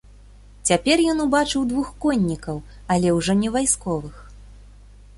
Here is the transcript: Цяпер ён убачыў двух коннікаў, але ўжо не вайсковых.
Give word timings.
Цяпер 0.71 1.03
ён 1.13 1.17
убачыў 1.25 1.67
двух 1.73 1.87
коннікаў, 2.05 2.57
але 2.97 3.15
ўжо 3.21 3.33
не 3.43 3.49
вайсковых. 3.59 4.15